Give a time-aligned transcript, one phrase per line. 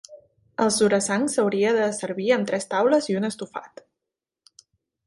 [0.63, 3.87] El "surasang" s'hauria de servir amb tres taules i un estofat.